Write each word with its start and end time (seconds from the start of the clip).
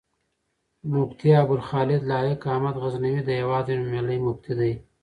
مفتي 0.93 1.29
ابوخالد 1.43 2.01
لائق 2.11 2.41
احمد 2.53 2.75
غزنوي، 2.83 3.19
د 3.23 3.29
هېواد 3.39 3.65
يو 3.71 3.79
نوميالی 3.81 4.17
مفتی 4.27 4.53
دی 4.59 4.71